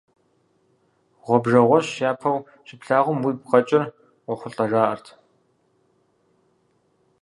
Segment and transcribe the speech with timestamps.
[1.23, 3.83] Гъуэбжэгъуэщ япэу щыплъагъум уигу къэкӀыр
[4.25, 5.05] къохъулӀэ, жаӀэрт.